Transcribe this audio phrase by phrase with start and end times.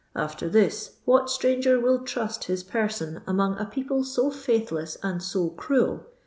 [0.15, 5.49] After this, what stranger will trust his person among a people to faithless and so
[5.51, 6.07] cruel?